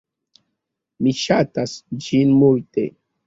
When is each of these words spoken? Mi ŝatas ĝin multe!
Mi 1.07 1.13
ŝatas 1.25 1.77
ĝin 2.07 2.35
multe! 2.41 2.89